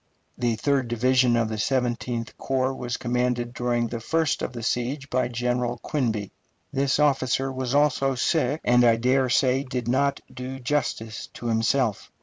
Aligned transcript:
The 0.35 0.55
third 0.55 0.87
division 0.87 1.35
of 1.35 1.47
the 1.47 1.59
Seventeenth 1.59 2.35
Corps 2.39 2.73
was 2.73 2.97
commanded 2.97 3.53
during 3.53 3.85
the 3.85 3.99
first 3.99 4.41
of 4.41 4.51
the 4.51 4.63
siege 4.63 5.11
by 5.11 5.27
General 5.27 5.77
Quinby. 5.77 6.31
This 6.73 6.97
officer 6.97 7.51
was 7.53 7.75
also 7.75 8.15
sick, 8.15 8.61
and 8.63 8.83
I 8.83 8.95
dare 8.95 9.29
say 9.29 9.61
did 9.61 9.87
not 9.87 10.19
do 10.33 10.57
justice 10.57 11.27
to 11.35 11.45
himself. 11.49 12.11